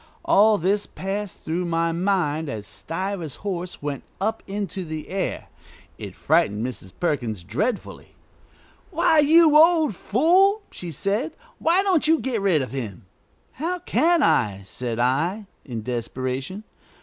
All 0.25 0.57
this 0.57 0.87
passed 0.87 1.45
through 1.45 1.65
my 1.65 1.91
mind 1.91 2.49
as 2.49 2.65
Stiver's 2.65 3.35
horse 3.45 3.83
went 3.83 4.01
up 4.19 4.41
into 4.47 4.83
the 4.83 5.09
air. 5.09 5.47
It 5.99 6.15
frightened 6.15 6.65
Mrs. 6.65 6.91
Perkins 6.99 7.43
dreadfully. 7.43 8.15
"Why, 8.89 9.19
you 9.19 9.55
old 9.55 9.93
fool!" 9.95 10.63
she 10.71 10.89
said; 10.89 11.33
"why 11.59 11.83
don't 11.83 12.07
you 12.07 12.17
get 12.19 12.41
rid 12.41 12.63
of 12.63 12.71
him?" 12.71 13.05
"How 13.51 13.77
can 13.77 14.23
I?" 14.23 14.63
said 14.63 14.97
I, 14.97 15.45
in 15.65 15.83
desperation. 15.83 16.63